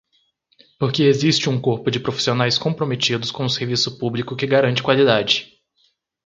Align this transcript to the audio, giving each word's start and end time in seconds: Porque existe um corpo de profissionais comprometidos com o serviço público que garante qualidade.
Porque 0.79 1.03
existe 1.03 1.47
um 1.47 1.61
corpo 1.61 1.91
de 1.91 1.99
profissionais 1.99 2.57
comprometidos 2.57 3.29
com 3.29 3.45
o 3.45 3.49
serviço 3.51 3.99
público 3.99 4.35
que 4.35 4.47
garante 4.47 4.81
qualidade. 4.81 5.59